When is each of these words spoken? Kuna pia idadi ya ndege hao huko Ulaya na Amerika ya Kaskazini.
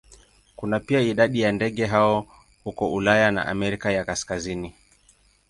Kuna 0.55 0.79
pia 0.79 0.99
idadi 0.99 1.41
ya 1.41 1.51
ndege 1.51 1.85
hao 1.85 2.25
huko 2.63 2.93
Ulaya 2.93 3.31
na 3.31 3.45
Amerika 3.45 3.91
ya 3.91 4.05
Kaskazini. 4.05 4.73